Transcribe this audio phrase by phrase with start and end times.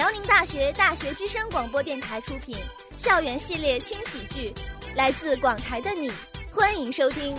[0.00, 2.56] 辽宁大学大学之声广播电台出品，
[2.96, 4.50] 校园系列轻喜剧，
[4.96, 6.10] 来自广台的你，
[6.50, 7.36] 欢迎收听。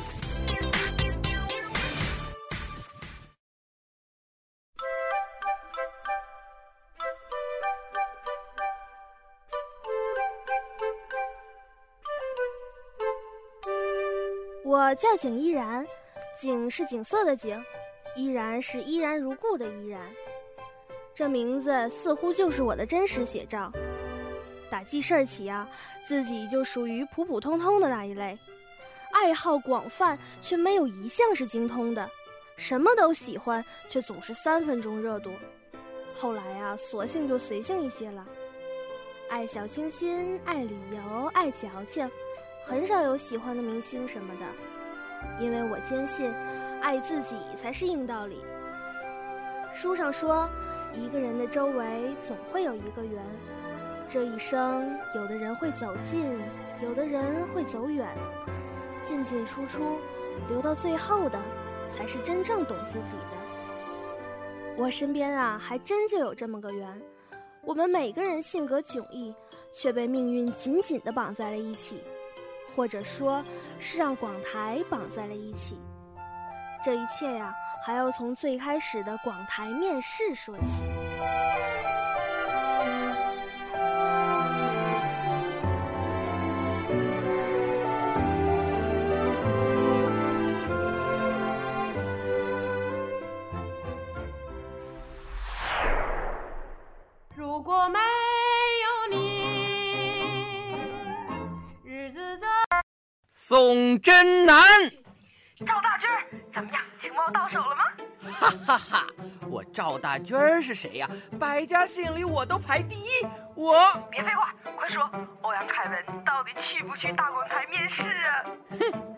[14.63, 15.83] 我叫景依然，
[16.39, 17.59] 景是景色的景，
[18.15, 19.99] 依然是依然如故的依然。
[21.13, 23.71] 这名字似乎就是我的真实写照。
[24.69, 25.67] 打记事儿起啊，
[26.05, 28.39] 自己就属于普普通通的那一类，
[29.11, 32.09] 爱好广泛却没有一项是精通的，
[32.55, 35.29] 什么都喜欢却总是三分钟热度。
[36.17, 38.25] 后来啊，索性就随性一些了，
[39.29, 42.09] 爱小清新，爱旅游，爱矫情，
[42.63, 46.33] 很少有喜欢的明星什么的，因为我坚信，
[46.81, 48.41] 爱自己才是硬道理。
[49.73, 50.49] 书上说。
[50.93, 53.23] 一个人的周围总会有一个圆，
[54.07, 56.37] 这一生，有的人会走近，
[56.83, 58.07] 有的人会走远，
[59.05, 59.97] 进进出出，
[60.49, 61.39] 留到最后的，
[61.91, 64.75] 才是真正懂自己的。
[64.77, 67.01] 我身边啊，还真就有这么个圆。
[67.61, 69.33] 我们每个人性格迥异，
[69.73, 72.03] 却被命运紧紧地绑在了一起，
[72.75, 73.41] 或者说
[73.79, 75.79] 是让广台绑在了一起。
[76.83, 77.53] 这一切呀。
[77.83, 80.83] 还要从最开始的广台面试说起。
[97.35, 97.99] 如果没
[98.83, 99.17] 有你，
[101.83, 102.47] 日子怎？
[103.31, 104.63] 宋真南，
[105.65, 106.07] 赵大军，
[106.53, 106.81] 怎么样？
[107.01, 107.83] 情报到手了吗？
[108.39, 109.07] 哈哈哈！
[109.49, 111.09] 我赵大军儿是谁呀？
[111.39, 113.07] 百家姓里我都排第一。
[113.55, 115.09] 我别废话，快说，
[115.41, 118.43] 欧阳凯文到底去不去大广台面试啊？
[118.79, 119.15] 哼，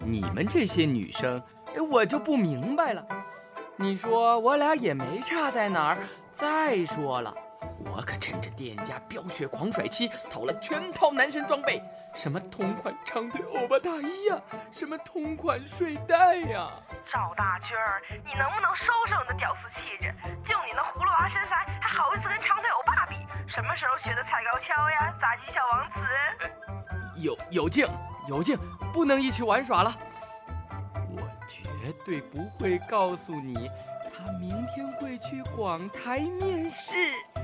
[0.00, 1.42] 你们这些女生，
[1.90, 3.06] 我就不明白了。
[3.76, 5.98] 你说我俩也没差在哪儿。
[6.32, 7.34] 再说了，
[7.84, 11.82] 我可趁着店家飙血狂甩期，淘了全套男神装备。
[12.14, 14.40] 什么同款长腿欧巴大衣呀，
[14.72, 16.68] 什么同款睡袋呀！
[17.06, 20.14] 赵大军儿，你能不能收收你的屌丝气质？
[20.44, 23.16] 就你那葫芦娃身材，还好意思跟长腿欧巴比？
[23.46, 25.14] 什么时候学的踩高跷呀？
[25.20, 26.00] 杂技小王子？
[27.16, 27.86] 有有劲
[28.28, 28.56] 有劲，
[28.92, 29.94] 不能一起玩耍了。
[31.10, 33.70] 我绝对不会告诉你，
[34.10, 36.92] 他明天会去广台面试。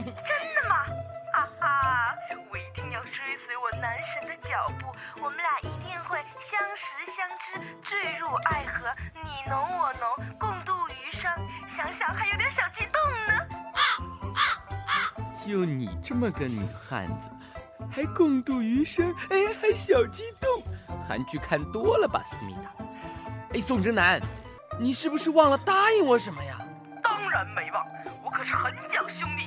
[0.04, 0.84] 真的吗？
[1.32, 2.14] 哈哈，
[2.50, 6.18] 我一定要追随我男神的脚步，我们俩一定会
[6.50, 6.84] 相识
[7.16, 11.30] 相知，坠入爱河，你侬我侬，共度余生。
[11.76, 13.32] 想想还有点小激动呢。
[15.44, 17.30] 就你这么个女汉子，
[17.90, 19.12] 还共度余生？
[19.30, 20.62] 哎，还小激动？
[21.08, 22.84] 韩剧看多了吧，思密达？
[23.54, 24.20] 哎，宋真南，
[24.78, 26.58] 你是不是忘了答应我什么呀？
[27.02, 27.84] 当然没忘，
[28.22, 29.41] 我可是很讲兄弟。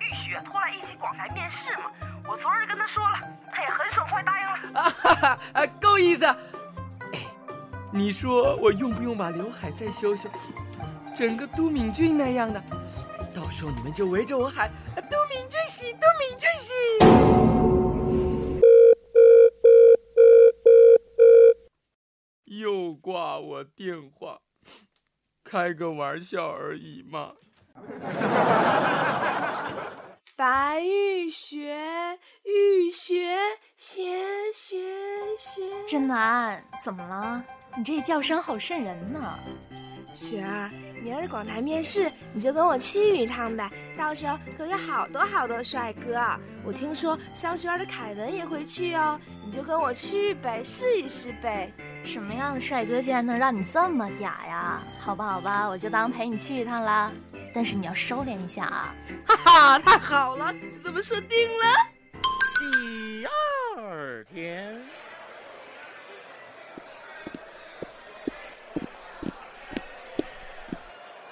[0.00, 1.90] 玉雪拖来一起广来面试嘛，
[2.28, 3.20] 我昨日跟他说了，
[3.50, 4.80] 他也很爽快答应了。
[4.80, 6.26] 啊哈哈，够意思。
[7.92, 10.28] 你说我用不用把刘海再修修，
[11.16, 12.62] 整个都敏俊那样的？
[13.34, 16.72] 到时候你们就围着我喊都敏俊喜，都敏俊喜。
[22.44, 24.40] 又挂我电话，
[25.44, 27.34] 开个玩笑而已嘛。
[30.36, 33.36] 白玉学，玉学，
[33.76, 34.02] 学
[34.54, 34.78] 学
[35.36, 35.62] 学。
[35.88, 37.42] 真南，怎么了？
[37.76, 39.38] 你这叫声好瘆人呢。
[40.14, 40.70] 雪儿，
[41.02, 43.70] 明儿广台面试，你就跟我去一趟呗。
[43.96, 46.18] 到时候可有好多好多帅哥。
[46.64, 51.72] 我听说商学院的凯文也会去哦，你就跟我去呗，试一试呗。
[52.04, 54.82] 什么样的帅哥竟然能让你这么嗲呀？
[54.98, 57.12] 好吧，好吧，我就当陪你去一趟啦。
[57.52, 58.94] 但是你要收敛一下啊！
[59.26, 61.66] 哈哈，太好了，就这么说定了。
[62.60, 63.26] 第
[63.76, 64.80] 二天，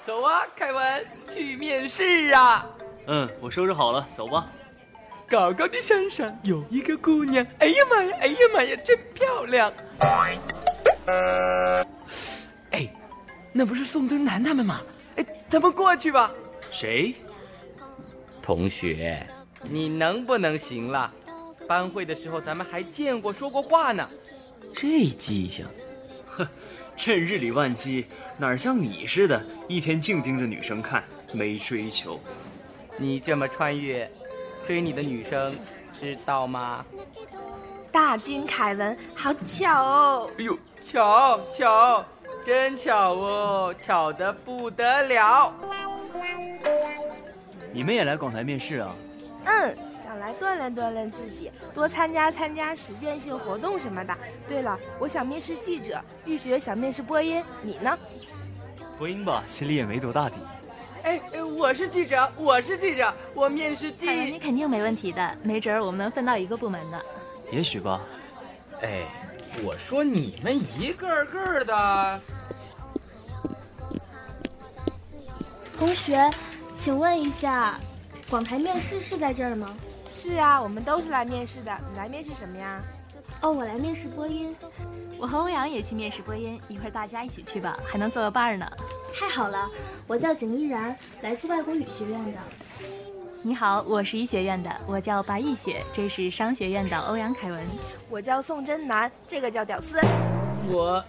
[0.05, 2.65] 走啊，凯文，去面试啊！
[3.07, 4.47] 嗯，我收拾好了，走吧。
[5.29, 9.71] 高高的山上有一个姑娘，哎呀妈呀，哎呀妈呀，真漂亮！
[12.71, 12.87] 哎，
[13.51, 14.81] 那不是宋真南他们吗？
[15.47, 16.31] 咱们过去吧。
[16.71, 17.15] 谁？
[18.41, 19.25] 同学，
[19.63, 21.11] 你能不能行了？
[21.67, 24.07] 班会的时候咱们还见过说过话呢。
[24.73, 25.65] 这记性，
[26.27, 26.47] 哼，
[26.95, 28.05] 趁日理万机，
[28.37, 31.03] 哪像你似的，一天净盯着女生看，
[31.33, 32.19] 没追求。
[32.95, 34.09] 你这么穿越，
[34.65, 35.55] 追你的女生
[35.99, 36.85] 知道吗？
[37.91, 40.31] 大军凯文，好巧哦！
[40.37, 42.05] 哎呦，巧巧，
[42.47, 45.53] 真巧哦，巧得不得了。
[47.73, 48.95] 你们也来广台面试啊？
[49.43, 54.15] 嗯，想来锻炼锻炼自己，多参加参加实践性活动什么的。
[54.47, 57.99] 对了，我想面试记者，玉雪想面试播音，你呢？
[58.97, 60.35] 播音吧，心里也没多大底。
[61.03, 61.19] 哎，
[61.57, 64.09] 我是记者，我是记者，我面试记。
[64.09, 67.01] 你肯定没问题的，没准儿我们能分到一个部门的。
[67.51, 67.99] 也许吧。
[68.81, 69.03] 哎，
[69.65, 72.21] 我说你们一个个的。
[75.77, 76.29] 同学，
[76.79, 77.79] 请问一下，
[78.29, 79.77] 广台面试是在这儿吗？
[80.09, 81.71] 是啊，我们都是来面试的。
[81.91, 82.81] 你来面试什么呀？
[83.41, 84.55] 哦，我来面试播音。
[85.19, 88.67] 我和欧阳也去面试播音，一会儿大家一起去吧，还能做个伴儿呢。
[89.13, 89.69] 太好了，
[90.07, 92.39] 我叫景依然，来自外国语学院的。
[93.43, 97.63] 你好，我是医学院的，我叫白玉雪，这是商学院的欧阳凯文。
[98.09, 100.01] 我叫宋真南，这个叫屌丝。
[100.69, 101.03] 我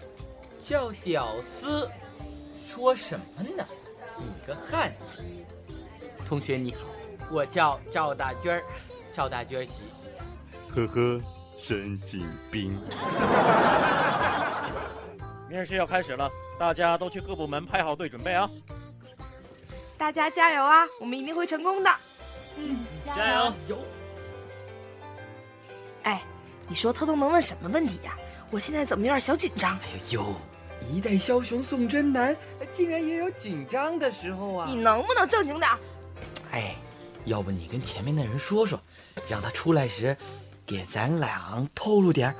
[0.60, 1.90] 叫屌丝，
[2.70, 3.64] 说什么呢？
[4.18, 5.22] 你个汉子！
[6.26, 6.80] 同学你好，
[7.30, 8.62] 我叫赵大娟儿，
[9.14, 9.72] 赵大娟儿媳。
[10.74, 11.20] 呵呵，
[11.56, 12.78] 神经病。
[15.48, 18.50] 面试要开始了，大家都去各部门排好队准备啊！
[19.96, 21.90] 大家加油啊，我们一定会成功的。
[22.56, 23.52] 嗯，加油！
[23.66, 23.78] 有。
[26.02, 26.20] 哎，
[26.66, 28.14] 你说偷偷能问什么问题呀？
[28.50, 29.76] 我现在怎么有点小紧张？
[29.76, 30.34] 哎呦，
[30.90, 32.36] 一代枭雄宋真南
[32.72, 34.66] 竟然也有紧张的时候啊！
[34.68, 35.70] 你能不能正经点？
[36.50, 36.74] 哎，
[37.26, 38.80] 要不你跟前面的人说说，
[39.28, 40.16] 让他出来时
[40.66, 42.34] 给咱俩透露点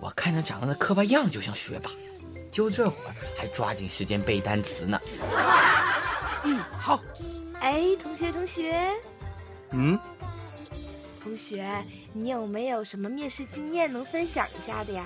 [0.00, 1.90] 我看他长得磕巴样就像学霸。
[2.50, 5.00] 就这会儿还抓紧时间背单词呢。
[6.42, 7.00] 嗯，好。
[7.60, 8.90] 哎，同学，同学。
[9.70, 9.98] 嗯。
[11.22, 15.04] 同学，你有没有什么面试经验能分享一下的呀？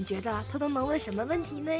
[0.00, 1.70] 你觉得他都能问什么问题呢？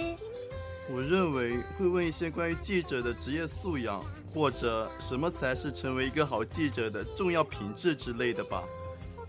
[0.90, 8.62] 我认为会问一些关于记者的职业素养，或者什么才是成为一个好记者的重要品质之类的吧。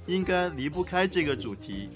[0.07, 1.89] 应该离不开这个主题。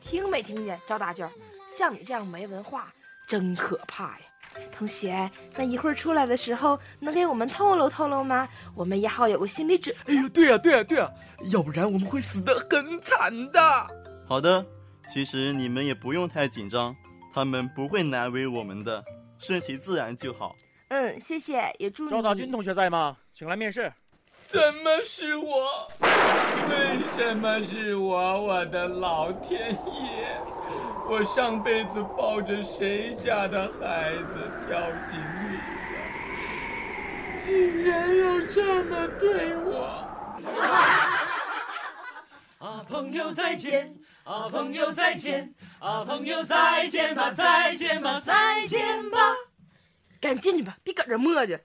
[0.00, 1.26] 听没听见，赵大军？
[1.68, 2.90] 像你这样没文化，
[3.28, 4.20] 真可怕呀！
[4.72, 8.48] 同学，那一会儿出来的时候，能给我们透露透露吗？
[8.74, 9.94] 我们也好有个心理准。
[10.06, 11.10] 哎呦，对呀，对呀，对呀，
[11.52, 13.60] 要不然我们会死得很惨的。
[14.26, 14.64] 好的，
[15.06, 16.94] 其实你们也不用太紧张，
[17.32, 19.02] 他们不会难为我们的，
[19.38, 20.56] 顺其自然就好。
[20.88, 22.10] 嗯，谢谢，也祝你。
[22.10, 23.16] 赵大军同学在吗？
[23.34, 23.92] 请来面试。
[24.46, 25.88] 怎么是我？
[26.00, 28.42] 为什么是我？
[28.42, 30.38] 我的老天爷！
[31.06, 34.80] 我上辈子抱着谁家的孩子跳
[35.10, 35.56] 井里
[35.92, 35.96] 了？
[37.44, 40.08] 竟然要这么对我！
[42.64, 43.94] 啊，朋友再见！
[44.24, 45.54] 啊，朋友再见！
[45.78, 49.18] 啊，朋友再见吧，再见吧，再见吧！
[50.18, 51.58] 赶紧进去吧，别搁这磨叽。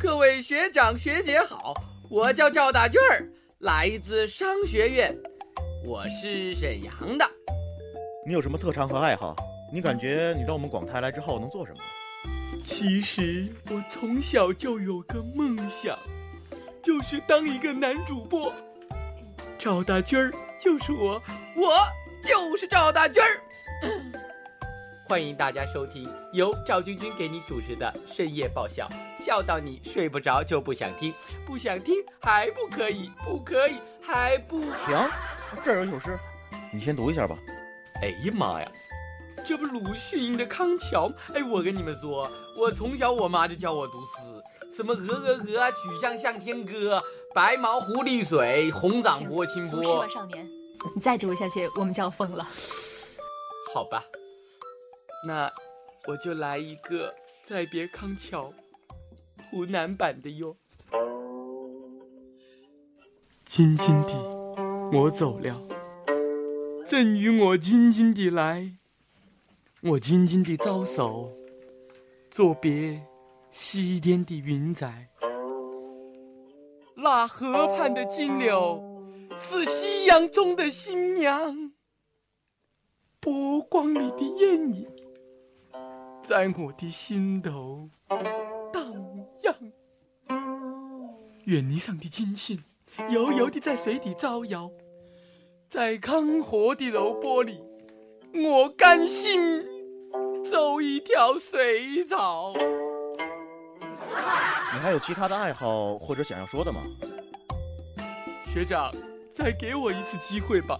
[0.00, 1.72] 各位学长学姐好，
[2.10, 3.24] 我叫赵大俊儿，
[3.60, 5.16] 来自商学院，
[5.86, 7.24] 我是沈阳的。
[8.26, 9.36] 你有什么特长和爱好？
[9.72, 11.78] 你感觉你到我们广泰来之后能做什么？
[12.64, 15.98] 其实我从小就有个梦想，
[16.82, 18.52] 就是当一个男主播。
[19.58, 21.20] 赵大军儿就是我，
[21.56, 21.78] 我
[22.22, 23.40] 就是赵大军儿。
[25.08, 28.88] 欢迎大家收听由赵君君给你主持的深夜爆笑。
[29.18, 31.12] 笑到你睡不着就不想听，
[31.46, 35.10] 不想听还不可以，不可以还不行。
[35.64, 36.18] 这儿有一首诗，
[36.72, 37.36] 你先读一下吧。
[38.00, 38.68] 哎呀妈呀，
[39.44, 41.08] 这不鲁迅的《康桥》？
[41.34, 47.02] 哎，我跟你们说，我从小我妈就教我读诗，什么鹅鹅鹅，曲项向天歌，
[47.34, 49.82] 白毛浮绿水，红掌拨清波。
[49.82, 50.48] 是吧，少年？
[50.94, 52.46] 你再读下去，我们就要疯了。
[53.74, 54.04] 好吧，
[55.26, 55.50] 那
[56.06, 57.08] 我就来一个
[57.44, 58.44] 《再别康桥》。
[59.50, 60.56] 湖南版的哟。
[63.44, 64.14] 轻轻地，
[64.92, 65.60] 我走了。
[66.86, 68.76] 赠与我轻轻地来，
[69.84, 71.28] 我静静地招手，
[72.30, 73.04] 作别
[73.50, 75.08] 西天的云彩。
[76.94, 78.80] 那河畔的金柳，
[79.36, 81.72] 是夕阳中的新娘。
[83.18, 84.88] 波光里的艳影，
[86.22, 87.90] 在我的心头。
[88.72, 88.94] 荡
[89.42, 89.72] 漾。
[91.46, 92.62] 远离上的金星
[93.10, 94.70] 悠悠地在水底招摇，
[95.68, 97.60] 在康河的柔波里，
[98.32, 99.71] 我甘心。
[100.52, 102.52] 走一条水草。
[104.74, 106.82] 你还有其他的爱好或者想要说的吗？
[108.52, 108.92] 学长，
[109.34, 110.78] 再给我一次机会吧，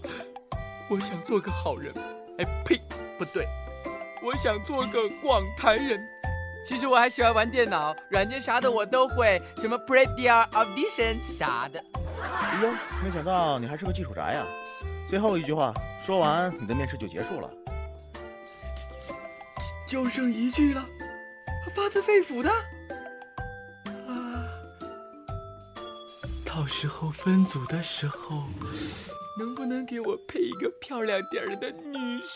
[0.87, 1.91] 我想做个好人。
[2.37, 2.79] 哎呸，
[3.17, 3.47] 不对，
[4.23, 5.99] 我想做个广台人。
[6.67, 11.83] 其实我还喜欢玩电脑，软件啥的我都会，什么 Predial Audition 啥的。
[12.21, 12.69] 哎呦，
[13.03, 14.45] 没想到你还是个技术宅呀！
[15.09, 15.73] 最后一句话
[16.05, 17.49] 说完，你的面试就结束了。
[19.93, 20.83] 就剩一句了，
[21.75, 22.57] 发自肺腑的啊。
[26.43, 28.43] 到时候分组的时候，
[29.37, 32.27] 能不能给我配一个漂亮点儿的女生？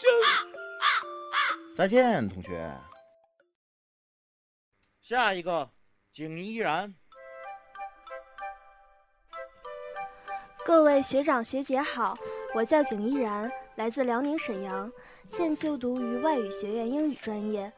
[1.75, 2.71] 再见，同学。
[5.01, 5.67] 下一个，
[6.13, 6.93] 景依然。
[10.63, 12.15] 各位学长学姐好，
[12.53, 14.91] 我叫景依然，来自辽宁沈阳，
[15.27, 17.71] 现就读于外语学院英语专业。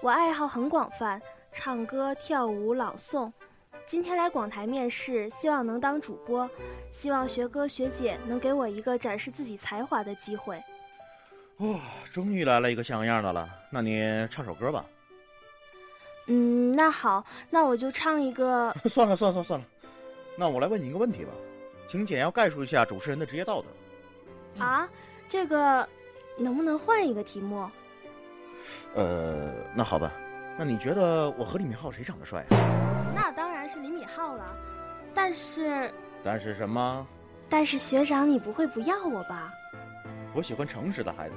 [0.00, 1.20] 我爱好很广泛，
[1.52, 3.30] 唱歌、跳舞、朗诵。
[3.86, 6.48] 今天来广台面试，希望能当主播，
[6.90, 10.56] 希望学哥学姐能给我一个展示自己才华的机会。
[11.58, 11.78] 哇，
[12.10, 14.84] 终于来了一个像样的了，那你唱首歌吧。
[16.26, 18.74] 嗯，那好，那我就唱一个。
[18.88, 19.66] 算了算了算了算了，
[20.36, 21.30] 那我来问你一个问题吧，
[21.86, 24.64] 请简要概述一下主持人的职业道德。
[24.64, 24.88] 啊，
[25.28, 25.86] 这个
[26.36, 27.68] 能不能换一个题目？
[28.94, 30.12] 呃，那好吧，
[30.58, 33.12] 那你觉得我和李敏镐谁长得帅啊？
[33.14, 34.56] 那当然是李敏镐了，
[35.14, 35.92] 但是……
[36.22, 37.06] 但是什么？
[37.48, 39.52] 但是学长，你不会不要我吧？
[40.34, 41.36] 我喜欢诚实的孩子。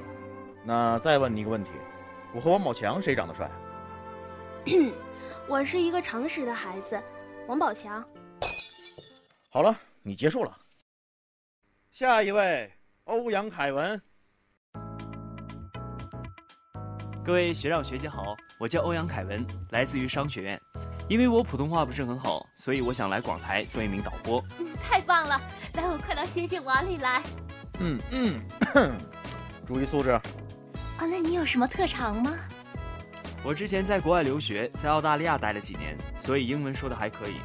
[0.64, 1.70] 那再问你一个问题，
[2.34, 3.50] 我和王宝强谁长得帅？
[5.48, 7.02] 我是一个诚实的孩子，
[7.48, 8.04] 王宝强。
[9.50, 10.58] 好了，你结束了。
[11.92, 12.72] 下一位，
[13.06, 14.02] 欧阳凯文。
[17.28, 20.62] 各位学长学姐好，我叫欧阳凯文，来自于商学院。
[21.10, 24.42] 因为我普通话不是很好，所以我想来广台做一名导播。
[24.58, 25.42] 嗯，太棒了！
[25.74, 27.22] 来，我快到学姐碗里来。
[27.82, 28.42] 嗯嗯，
[29.68, 30.12] 注意素质。
[30.12, 30.22] 啊，
[31.02, 32.34] 那你有什么特长吗？
[33.44, 37.36] 我之前在国外留学，在澳大利亚待了几年，所以英文说的还可以。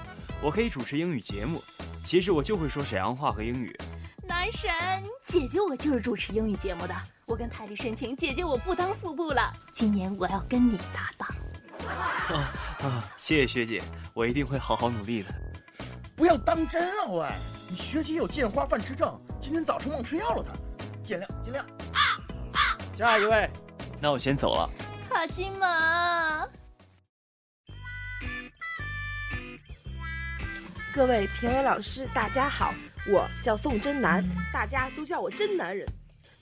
[0.41, 1.61] 我可以主持英语节目，
[2.05, 3.77] 其实我就会说沈阳话和英语。
[4.33, 4.71] 男神，
[5.27, 6.95] 姐姐我就是主持英语节目的。
[7.27, 9.53] 我跟台里申请，姐姐我不当副部了。
[9.75, 11.29] 今年我要跟你搭档。
[11.87, 13.13] 啊啊！
[13.19, 13.83] 谢谢学姐，
[14.15, 15.29] 我一定会好好努力的。
[16.17, 17.29] 不要当真啊，喂！
[17.69, 20.55] 你学姐有见花饭吃症，今天早上忘吃药了，她
[21.05, 21.63] 见谅见谅。
[22.97, 23.51] 下一位，
[24.01, 24.71] 那我先走了。
[25.11, 26.49] 卡金马，
[30.95, 32.73] 各位评委老师，大家好，
[33.09, 35.87] 我叫宋真男，大家都叫我真男人。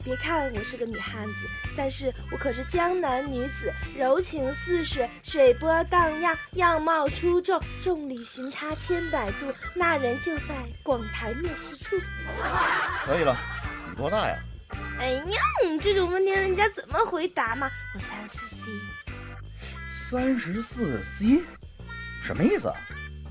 [0.02, 1.34] 别看我是个女汉子，
[1.76, 7.62] 但是我可是江南女子，柔情似水，水波荡漾，样貌出众。
[7.82, 11.96] 众里寻他千百度，那人就在广台面试处。
[13.04, 13.36] 可以了，
[13.90, 14.38] 你多大呀？
[14.98, 15.40] 哎呀，
[15.82, 17.70] 这种问题人家怎么回答嘛？
[17.94, 18.62] 我三十四 C。
[19.92, 21.42] 三十四 C，
[22.22, 22.72] 什么意思？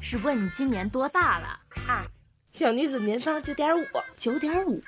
[0.02, 2.06] 是问你今年多大了啊？
[2.60, 3.86] 小女子年方九点五，
[4.18, 4.84] 九点五，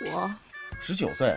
[0.82, 1.34] 十九岁。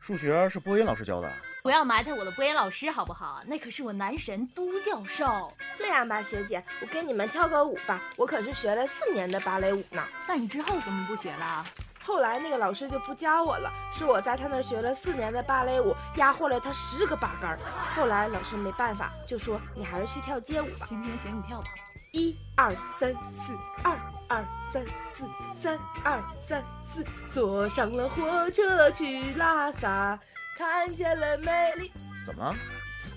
[0.00, 1.30] 数学是播音老师教的，
[1.62, 3.42] 不要埋汰我的播音老师好不好？
[3.44, 5.52] 那可是我男神都教授。
[5.76, 10.02] 这样吧，学姐，我给你们跳个舞吧，我可是学了四年的芭蕾舞呢。
[10.26, 11.66] 那你之后怎么不学了？
[12.02, 17.58] 后来那个老师就不教我了，说我在他那儿学了四年的芭蕾舞压坏了他十个八竿。
[17.94, 20.70] 后来老师没办法，就说你还是去跳街舞吧。
[20.70, 21.68] 行行行，你跳吧。
[22.12, 23.52] 一二三四，
[23.84, 23.94] 二
[24.28, 30.18] 二三四，三二三四，坐上了火车去拉萨，
[30.56, 31.90] 看见了美丽。
[32.26, 32.54] 怎么了？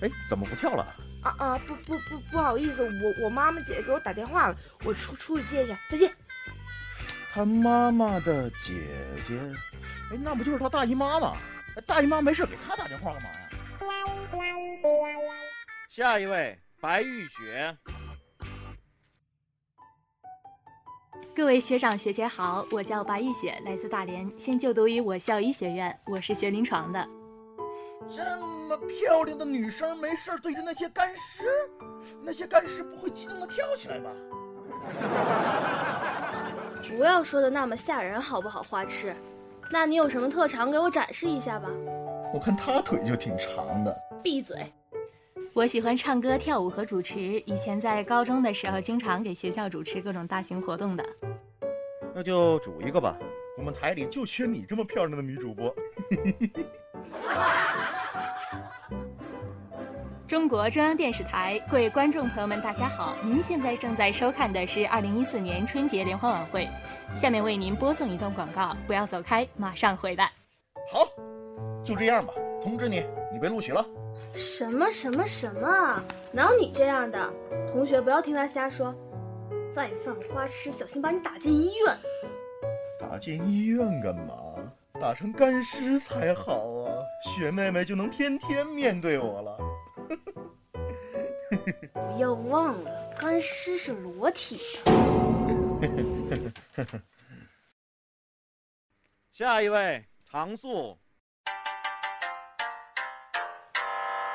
[0.00, 0.82] 哎，怎么不跳了？
[1.22, 6.10] 啊啊，不不不，不好意思，我我妈妈姐姐给我打电话了，我出出去接一下，再见。
[7.34, 8.88] 他妈妈的姐
[9.24, 9.38] 姐，
[10.10, 11.36] 哎，那不就是他大姨妈吗？
[11.86, 13.48] 大姨妈没事给他打电话干嘛呀？
[15.90, 17.76] 下一位，白玉雪。
[21.34, 27.08] 各位学长学姐好，我叫白玉雪，来自大连，现就读于我校医学院，我是学临床的。
[28.10, 28.22] 这
[28.68, 31.44] 么漂亮的女生，没事对着那些干尸，
[32.22, 34.10] 那些干尸不会激动的跳起来吧？
[36.96, 39.16] 不要说的那么吓人，好不好，花痴？
[39.70, 41.70] 那你有什么特长，给我展示一下吧。
[42.34, 43.96] 我看他腿就挺长的。
[44.22, 44.70] 闭嘴。
[45.54, 47.38] 我喜欢唱歌、跳舞和主持。
[47.40, 51.04] 以前在高中的时候，经常给学校主持各种大型活动的。
[52.14, 53.18] 那就主一个吧，
[53.58, 55.74] 我们台里就缺你这么漂亮的女主播。
[60.26, 63.14] 中国中央电视台，各位观众朋友们，大家好！
[63.22, 66.66] 您现在正在收看的是二零一四年春节联欢晚会。
[67.14, 70.32] 下面为您播送一段广告，不要走开，马上回来。
[70.90, 71.06] 好，
[71.84, 72.32] 就这样吧。
[72.62, 73.84] 通知你，你被录取了。
[74.32, 76.02] 什么什么什么？
[76.32, 77.32] 哪有你这样的？
[77.70, 78.94] 同学不要听他瞎说。
[79.74, 81.98] 再犯花痴，小心把你打进医院。
[83.00, 84.34] 打进医院干嘛？
[85.00, 87.02] 打成干尸才好啊！
[87.24, 89.58] 雪妹妹就能天天面对我了。
[91.92, 94.92] 不要忘了，干尸是裸体的。
[99.32, 100.96] 下一位，唐素。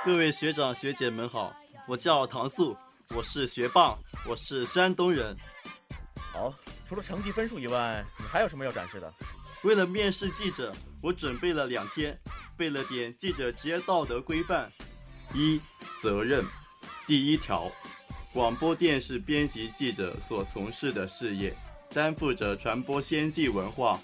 [0.08, 1.54] 各位学长学姐们好，
[1.86, 2.74] 我叫唐素，
[3.14, 3.94] 我是学霸，
[4.26, 5.36] 我是山东人。
[6.32, 6.56] 好，
[6.88, 9.14] 除了成绩分数以外，你还有什么要展示的？
[9.64, 12.18] 为了面试记者，我准备了两天，
[12.56, 14.72] 背了点记者职业道德规范。
[15.34, 15.60] 一、
[16.02, 16.46] 责任。
[17.06, 17.70] 第一条，
[18.32, 21.54] 广播电视编辑记者所从事的事业，
[21.94, 24.00] 担负着传播先进文化。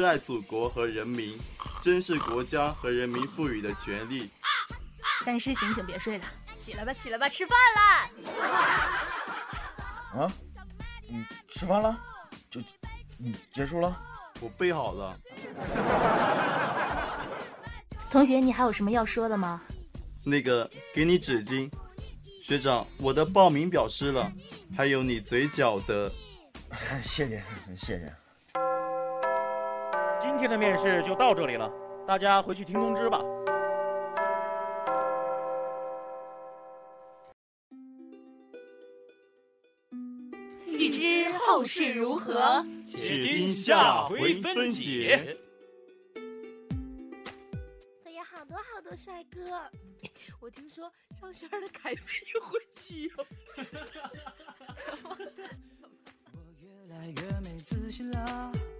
[0.00, 1.38] 热爱祖国和人民，
[1.82, 4.30] 珍视国家和人民赋予的权利。
[5.26, 6.24] 但是醒醒，别睡了，
[6.58, 7.82] 起来吧，起来吧，吃饭了！
[10.22, 10.32] 啊，
[11.06, 12.00] 你吃饭了？
[12.48, 12.62] 就，
[13.18, 13.94] 你结束了？
[14.40, 15.14] 我背好了。
[18.10, 19.60] 同学，你还有什么要说的吗？
[20.24, 21.70] 那个，给你纸巾。
[22.42, 24.32] 学长，我的报名表湿了，
[24.74, 26.10] 还有你嘴角的。
[27.04, 27.44] 谢谢，
[27.76, 28.10] 谢谢。
[30.40, 31.70] 今天的面试就到这里了，
[32.06, 33.22] 大家回去听通知吧。
[40.64, 45.36] 欲知后事如何，且听下回分解。
[48.06, 49.40] 哎呀，好多好多帅哥！
[50.40, 52.02] 我听说张轩儿的凯飞
[52.34, 53.26] 又回去哟。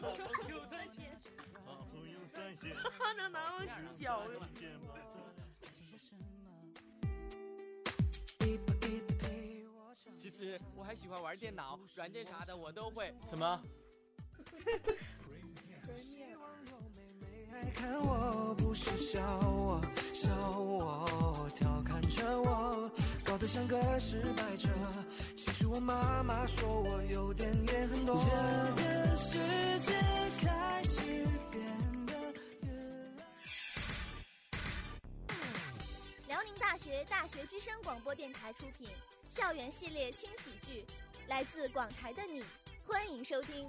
[0.00, 1.18] 朋友再见，
[1.90, 2.76] 朋友再见，
[3.16, 4.22] 那难忘记笑。
[10.20, 13.12] 其实我还喜欢玩电脑，软件啥的我都会。
[13.28, 13.60] 什么？
[23.28, 24.70] 搞得像个失败者。
[25.36, 28.16] 其实我妈妈说我有点也很多。
[28.74, 29.36] 这个世
[29.80, 29.92] 界
[30.40, 31.00] 开始
[31.50, 32.14] 变得
[32.62, 32.72] 越
[33.18, 33.22] 来。
[36.26, 38.88] 辽宁大学大学之声广播电台出品，
[39.28, 40.86] 校园系列轻喜剧，
[41.26, 42.42] 来自广台的你，
[42.86, 43.68] 欢迎收听。